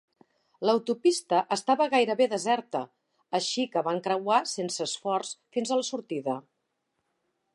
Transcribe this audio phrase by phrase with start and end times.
[0.67, 2.81] L'autopista estava gairebé deserta,
[3.41, 6.39] així que van creuar sense esforç fins a la sortida.